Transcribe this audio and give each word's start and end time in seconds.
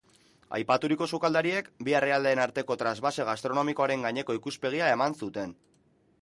Aipaturiko 0.57 1.07
sukaldariek 1.17 1.69
bi 1.87 1.95
herrialdeen 1.99 2.41
arteko 2.45 2.77
trasbase 2.85 3.27
gastronomikoaren 3.29 4.07
gaineko 4.07 4.39
ikuspegia 4.41 4.89
eman 4.97 5.19
zuten. 5.25 5.55